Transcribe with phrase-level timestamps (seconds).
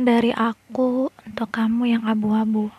[0.00, 2.72] Dari aku untuk kamu yang abu-abu.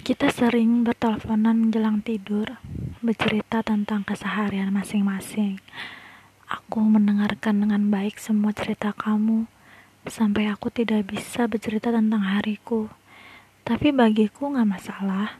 [0.00, 2.56] Kita sering berteleponan menjelang tidur,
[3.04, 5.60] bercerita tentang keseharian masing-masing.
[6.48, 9.44] Aku mendengarkan dengan baik semua cerita kamu,
[10.08, 12.88] sampai aku tidak bisa bercerita tentang hariku.
[13.68, 15.36] Tapi bagiku gak masalah,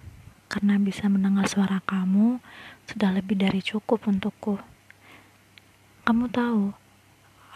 [0.52, 2.36] karena bisa mendengar suara kamu
[2.84, 4.60] sudah lebih dari cukup untukku.
[6.04, 6.81] Kamu tahu,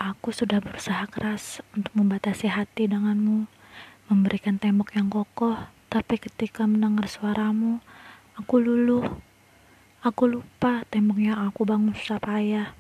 [0.06, 3.50] aku sudah berusaha keras untuk membatasi hati denganmu,
[4.06, 5.58] memberikan tembok yang kokoh,
[5.90, 7.82] tapi ketika mendengar suaramu,
[8.38, 9.02] aku luluh.
[10.06, 12.70] Aku lupa tembok yang aku bangun susah payah.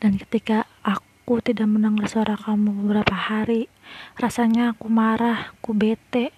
[0.00, 3.68] Dan ketika aku tidak mendengar suara kamu beberapa hari,
[4.16, 6.32] rasanya aku marah, aku bete.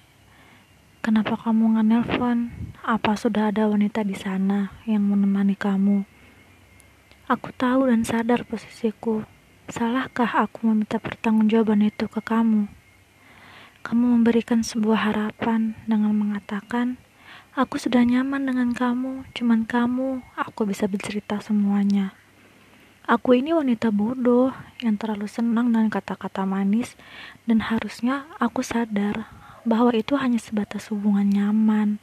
[1.06, 2.38] Kenapa kamu nggak nelpon?
[2.82, 6.02] Apa sudah ada wanita di sana yang menemani kamu?
[7.30, 9.22] Aku tahu dan sadar posisiku.
[9.70, 12.66] Salahkah aku meminta pertanggungjawaban itu ke kamu?
[13.86, 16.98] Kamu memberikan sebuah harapan dengan mengatakan,
[17.54, 22.18] "Aku sudah nyaman dengan kamu, cuman kamu, aku bisa bercerita semuanya."
[23.06, 24.50] Aku ini wanita bodoh
[24.82, 26.98] yang terlalu senang dengan kata-kata manis,
[27.46, 29.30] dan harusnya aku sadar
[29.62, 32.02] bahwa itu hanya sebatas hubungan nyaman.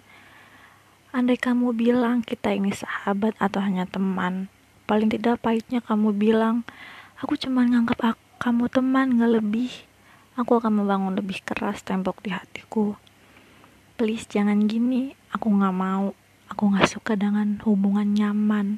[1.11, 4.47] Andai kamu bilang kita ini sahabat atau hanya teman,
[4.87, 6.63] paling tidak pahitnya kamu bilang,
[7.21, 9.87] "Aku cuma nganggap kamu teman, gak lebih."
[10.37, 12.93] aku akan membangun lebih keras tembok di hatiku.
[13.97, 16.13] Please jangan gini, aku gak mau.
[16.47, 18.77] Aku gak suka dengan hubungan nyaman.